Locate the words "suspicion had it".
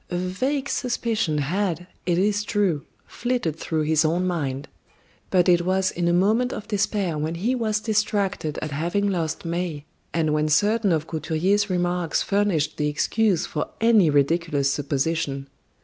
0.67-2.17